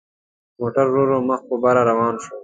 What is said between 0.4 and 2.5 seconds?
موټر ورو ورو مخ په بره روان شو.